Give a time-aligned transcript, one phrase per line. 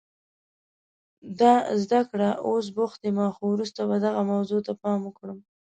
[1.39, 1.51] ده
[1.83, 5.39] زیاته کړه، اوس بوخت یم، خو وروسته به دغې موضوع ته پام وکړم.